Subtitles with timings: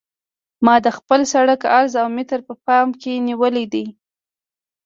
[0.65, 3.85] ما د خپل سرک عرض اوه متره په پام کې نیولی دی